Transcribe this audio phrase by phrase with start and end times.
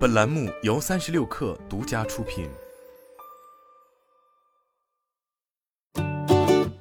[0.00, 2.48] 本栏目由三十六氪独家出品。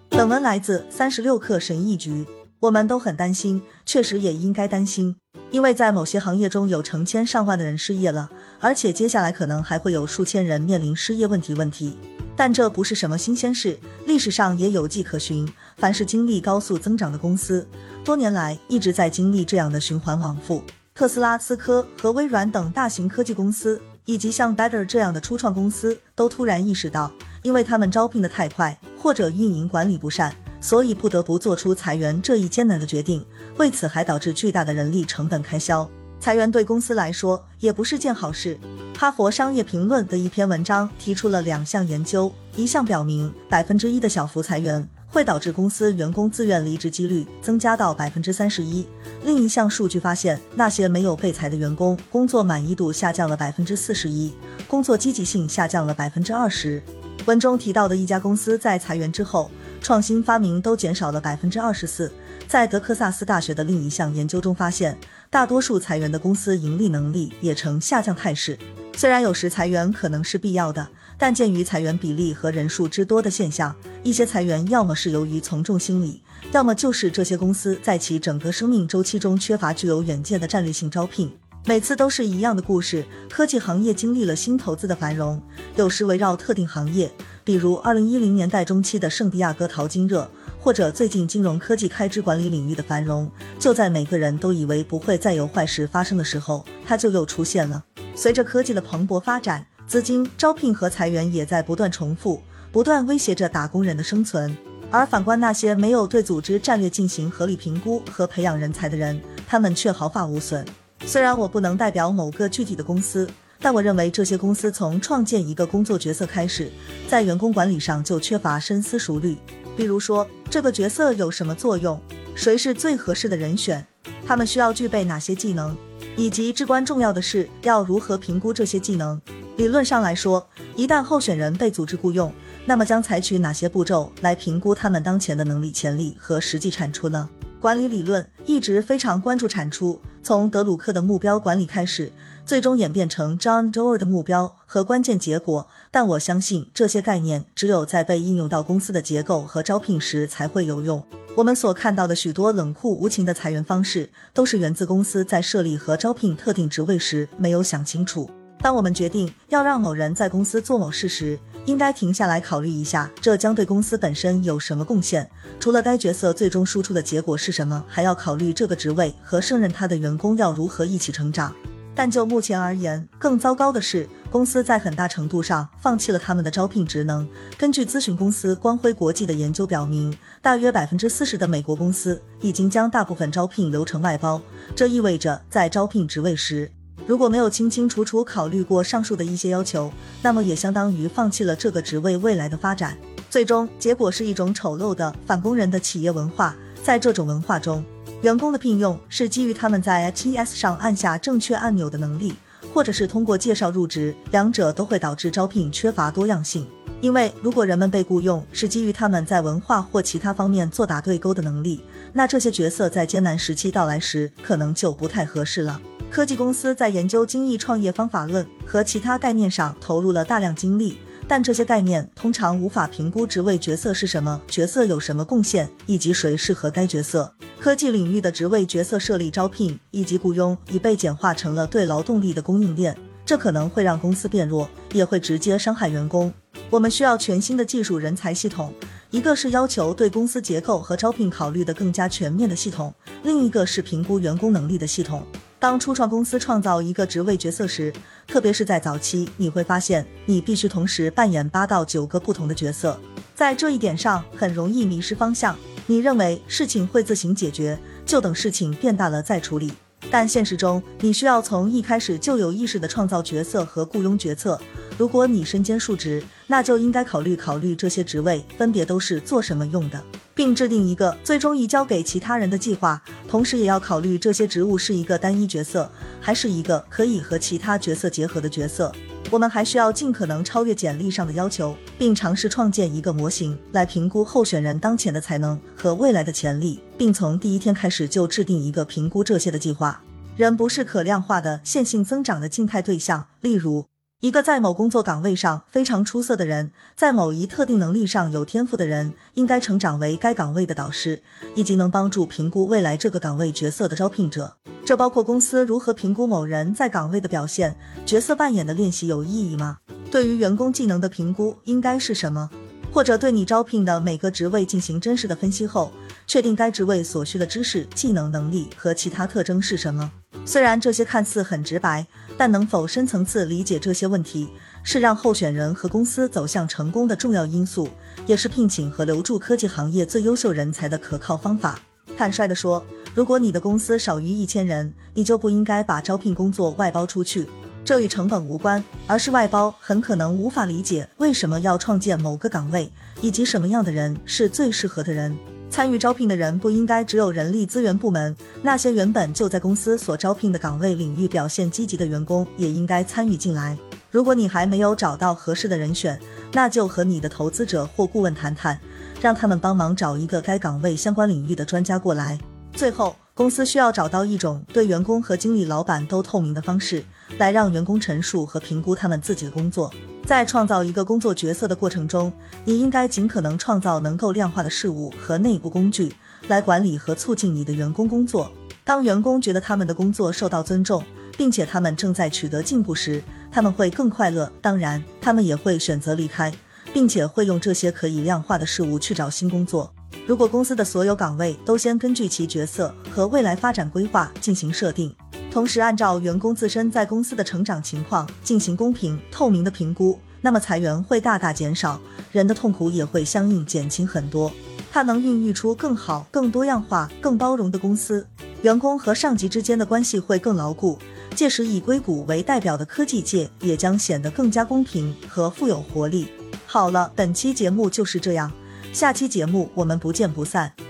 [0.07, 2.25] 本文来自三十六氪神译局。
[2.61, 5.17] 我们都很担心，确实也应该担心，
[5.51, 8.29] 因为在某些行业中有成千上万的人失业了，
[8.61, 11.53] 而且接下来可能还会有数千人面临失业问题。
[11.53, 11.97] 问题，
[12.37, 15.45] 但这不是什么新鲜事，历史上也有迹可循。
[15.75, 17.67] 凡是经历高速增长的公司，
[18.05, 20.63] 多年来一直在经历这样的循环往复。
[20.99, 27.09] 特斯拉、思科和微软等大型科技公司，以及像 Better 这样的初创公司，都突然意识到，
[27.41, 33.25] 因为他们招聘的太快，或者运营管理不善，所以不得不做出裁员这一艰难的决定。
[33.55, 35.89] 为此，还导致巨大的人力成本开销。
[36.19, 38.59] 裁员对公司来说也不是件好事。
[38.97, 44.85] 哈佛商业评论的一篇文章提出了两项研究，一项表明百分之一的小幅裁员。
[45.09, 48.87] 会导致公司员工自愿离职几率增加到百分之三十一。
[49.23, 54.33] 另一项数据发现，那些没有被裁的员工工作满意度下降了百分之四十一，
[54.67, 56.81] 工作积极性下降了百分之二十。
[57.25, 62.11] 文中提到的一家公司在裁员之后，创新发明都减少了百分之二十四。
[62.47, 64.97] 在德克萨斯大学的另一项研究中发现，
[65.29, 68.57] 大多数裁员的公司盈利能力也呈下降态势。
[68.95, 70.87] 虽然有时裁员可能是必要的。
[71.19, 81.29] 但鉴于裁员比例和人数之多的现象，一些裁员要么是由于从众心理，要么就是这些公司在其整个生命周期中缺乏具有远见的战略性招聘。
[81.65, 83.05] 每次都是一样的故事。
[83.29, 85.41] 科技行业经历了新投资的繁荣，
[85.75, 87.11] 有时围绕特定行业，
[87.43, 93.29] 比如二零一零年代中期的圣地亚哥淘金热，或者最近金融科技开支管理领域的繁荣。
[93.59, 97.83] 就在每个人都以为不会再有坏事发生的时候，它就又出现了。
[98.15, 99.65] 随着科技的蓬勃发展。
[99.89, 102.39] 资金招聘和裁员也在不断重复，
[102.71, 104.55] 不断威胁着打工人的生存。
[104.91, 110.63] 而反观那些没有对组织战略进行合理评估和培养人才的人，他们却毫发无损。
[111.07, 113.27] 虽然我不能代表某个具体的公司，
[113.59, 116.71] 但我认为这些公司从创建一个工作角色开始，
[117.07, 119.35] 在员工管理上就缺乏深思熟虑。
[119.75, 121.99] 比如说，这个角色有什么作用？
[122.35, 123.83] 谁是最合适的人选？
[124.23, 125.75] 他们需要具备哪些技能？
[126.15, 129.19] 以及至关重要的是，要如何评估这些技能？
[129.59, 132.31] 理论上来说，一旦候选人被组织雇佣，
[132.65, 137.29] 那么将采取哪些步骤来评估他们当前的能力、潜力和实际产出呢？
[137.59, 142.09] 管理理论一直非常关注产出，从德鲁克的目标管理开始，
[142.45, 145.67] 最终演变成 John Doerr 的目标和关键结果。
[145.91, 151.03] 但我相信这些概念只有在被应用到公司的结构和招聘时才会有用。
[151.35, 158.29] 我们所看到的许多冷酷无情的裁员方式，都是源自公司在设立和招聘特定职位时没有想清楚。
[158.61, 165.29] 当我们决定要让某人在公司做某事时，应该停下来考虑一下，这将对公司本身有什么贡献？
[165.59, 171.55] 除了该角色最终输出的结果是什么，还要考虑这个职位和胜任他的员工要如何一起成长。
[171.95, 177.27] 但就目前而言，更糟糕的是，公司在很大程度上放弃了他们的招聘职能。
[177.57, 184.41] 根据咨询公司光辉国际的研究表明，大约百分之四十的美国公司已经将大部分招聘流程外包，
[184.75, 186.71] 这意味着在招聘职位时。
[187.09, 192.95] 如果没有清清楚楚考虑过上述的一些要求，那么也相当于放弃了这个职位未来的发展。
[193.31, 196.55] 最终结果是一种丑陋的反工人的企业文化。
[196.83, 197.83] 在这种文化中，
[198.21, 202.35] 员工的聘用是基于他们在 HTS 上按下正确按钮的能力，
[202.71, 206.67] 或者是通过介绍入职，两者都会导致招聘缺乏多样性。
[207.01, 211.81] 因为如果人们被雇佣是基于他们在文化或其他方面做打对勾的能力，
[212.13, 215.81] 那这些角色在艰难时期到来时可能就不太合适了。
[216.09, 220.97] 科技公司在研究精益创业方法论和其他概念上投入了大量精力，
[221.27, 227.31] 但这些概念通常无法评估职位角色是什么，角色有什么贡献，以及谁适合该角色。
[227.59, 236.33] 科技领域的职位角色设立、招聘以及雇佣已被简化成了对劳动力的供应链，这可能会让公司变弱，也会直接伤害员工。
[236.71, 238.73] 我们需要全新的技术人才系统，
[239.11, 245.23] 一个是要求对公司结构和招聘考虑的更加全面的系统，另一个是评估员工能力的系统。
[245.59, 247.93] 当初创公司创造一个职位角色时，
[248.25, 252.97] 特别是在早期，你会发现你必须同时扮演八到九个不同的角色，
[253.35, 255.53] 在这一点上很容易迷失方向。
[255.85, 259.73] 你认为事情会自行解决，就等事情变大了再处理。
[260.11, 264.59] 但现实中，你需要从一开始就有意识的创造角色和雇佣角色。
[264.97, 270.03] 如果你身兼数职，那就应该考虑考虑这些职位分别都是做什么用的，
[270.33, 273.01] 并制定一个最终移交给其他人的计划。
[273.27, 275.89] 同时，也要考虑这些职务是一个单一角色，
[276.19, 278.91] 还是一个可以和其他角色结合的角色。
[279.31, 290.01] 我们还需要尽可能超越简历上的要求，并尝试创建一个模型来评估候选人当前的才能和未来的潜力，并从第一天开始就制定一个评估这些的计划。
[290.35, 293.27] 人不是可量化的线性增长的静态对象。
[293.41, 293.85] 例如，
[294.21, 301.21] 一个在某工作岗位上非常出色的人，在某一特定能力上有天赋的人，应该成长为该岗位的导师，
[301.55, 304.57] 以及能帮助评估未来这个岗位角色的招聘者。
[304.83, 309.77] 这包括公司如何评估某人在岗位的表现，角色扮演的练习有意义吗？
[310.11, 312.49] 对于员工技能的评估应该是什么？
[312.91, 315.93] 或者对你招聘的每个职位进行真实的分析后，
[316.27, 320.11] 确定该职位所需的知识、技能、能力和其他特征是什么？
[320.43, 322.05] 虽然这些看似很直白，
[322.39, 324.47] 但能否深层次理解这些问题，
[324.81, 327.89] 是让候选人和公司走向成功的重要因素，
[328.25, 331.77] 也是聘请和留住科技行业最优秀人才的可靠方法。
[332.17, 332.81] 坦率地说，
[333.13, 337.45] 如果你的公司少于一千人，你就不应该把招聘工作外包出去。
[337.83, 342.89] 这与成本无关，而是外包很可能无法理解为什么要创建某个岗位，
[343.19, 345.37] 以及什么样的人是最适合的人。
[345.69, 353.77] 参与招聘的人不应该只有人力资源部门，那些原本就在公司所招聘的岗位领域表现积极的员工也应该参与进来。
[354.09, 356.19] 如果你还没有找到合适的人选，
[356.51, 358.79] 那就和你的投资者或顾问谈谈，
[359.21, 362.39] 让他们帮忙找一个该岗位相关领域的专家过来。
[362.73, 367.03] 最后，公司需要找到一种对员工和经理、老板都透明的方式。
[367.39, 369.91] 来让员工陈述和评估他们自己的工作，
[370.25, 372.31] 在创造一个工作角色的过程中，
[372.65, 376.13] 你应该尽可能创造能够量化的事物和内部工具，
[376.49, 378.51] 来管理和促进你的员工工作。
[378.83, 381.01] 当员工觉得他们的工作受到尊重，
[381.37, 384.51] 并且他们正在取得进步时，他们会更快乐。
[384.61, 386.53] 当然，他们也会选择离开，
[386.93, 389.93] 并且会用这些可以量化的事物去找新工作。
[390.27, 395.15] 如果公司的所有岗位都先根据其角色和未来发展规划进行设定。
[395.51, 401.99] 同时，按照员工自身在公司的成长情况进行公平透明的评估，那么裁员会大大减少，
[402.31, 404.51] 人的痛苦也会相应减轻很多。
[404.91, 408.25] 它能孕育出更好、更多样化、更包容的公司，
[408.61, 410.97] 员工和上级之间的关系会更牢固。
[411.35, 416.27] 届时，以硅谷为代表的科技界也将显得更加公平和富有活力。
[416.65, 418.51] 好了，本期节目就是这样，
[418.93, 420.88] 下期节目我们不见不散。